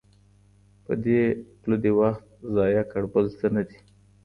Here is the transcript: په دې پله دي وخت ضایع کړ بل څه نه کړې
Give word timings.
په 0.85 0.93
دې 1.03 1.21
پله 1.61 1.75
دي 1.83 1.91
وخت 1.99 2.25
ضایع 2.55 2.83
کړ 2.91 3.03
بل 3.13 3.25
څه 3.37 3.47
نه 3.55 3.61
کړې 3.67 3.79